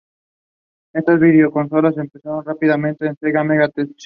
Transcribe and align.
Esta 0.93 1.15
videoconsola 1.15 1.91
reemplazó 1.91 2.41
rápidamente 2.41 3.05
a 3.05 3.09
la 3.09 3.15
Sega 3.21 3.43
Mega-Tech. 3.43 3.91